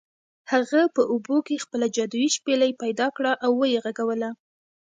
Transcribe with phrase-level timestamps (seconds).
[0.51, 4.29] هغه په اوبو کې خپله جادويي شپیلۍ پیدا کړه او و یې غږوله.